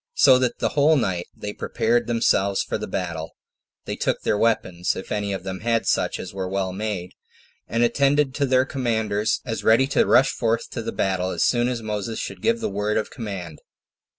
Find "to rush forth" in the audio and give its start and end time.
9.89-10.71